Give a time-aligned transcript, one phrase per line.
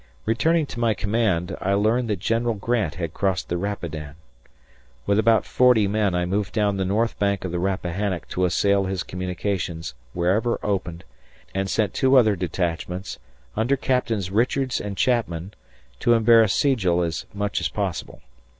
[0.25, 4.15] Returning to my command, I learned that General Grant had crossed the Rapidan.
[5.05, 8.85] With about 40 men I moved down the north bank of the Rappahannock to assail
[8.85, 11.03] his communications wherever opened,
[11.53, 13.19] and sent two other detachments,
[13.55, 15.53] under Captains Richards and Chapman,
[15.99, 18.21] to embarrass Sigel as much as possible.